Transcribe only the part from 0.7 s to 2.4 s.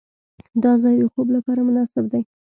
ځای د خوب لپاره مناسب دی.